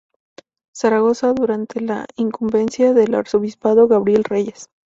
Zaragoza, 0.75 1.31
durante 1.31 1.79
la 1.79 2.07
incumbencia 2.15 2.91
del 2.95 3.13
Arzobispo 3.13 3.85
Gabriel 3.87 4.23
Reyes. 4.23 4.67